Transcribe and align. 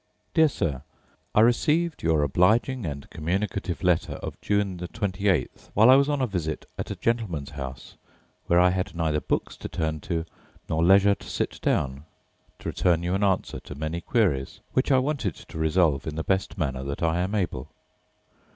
Dear 0.33 0.47
Sir, 0.47 0.81
I 1.35 1.41
received 1.41 2.01
your 2.01 2.23
obliging 2.23 2.87
and 2.87 3.07
communicative 3.11 3.83
letter 3.83 4.13
of 4.13 4.41
June 4.41 4.77
the 4.77 4.87
28th, 4.87 5.69
while 5.75 5.91
I 5.91 5.95
was 5.95 6.09
on 6.09 6.21
a 6.23 6.25
visit 6.25 6.65
at 6.75 6.89
a 6.89 6.95
gentleman's 6.95 7.51
house, 7.51 7.97
where 8.47 8.59
I 8.59 8.71
had 8.71 8.95
neither 8.95 9.19
books 9.21 9.55
to 9.57 9.69
turn 9.69 9.99
to, 9.99 10.25
nor 10.67 10.83
leisure 10.83 11.13
to 11.13 11.29
sit 11.29 11.61
down, 11.61 12.05
to 12.57 12.69
return 12.69 13.03
you 13.03 13.13
an 13.13 13.23
answer 13.23 13.59
to 13.59 13.75
many 13.75 14.01
queries, 14.01 14.59
which 14.73 14.91
I 14.91 14.97
wanted 14.97 15.35
to 15.35 15.59
resolve 15.59 16.07
in 16.07 16.15
the 16.15 16.23
best 16.23 16.57
manner 16.57 16.81
that 16.83 17.03
I 17.03 17.19
am 17.19 17.35
able. 17.35 17.69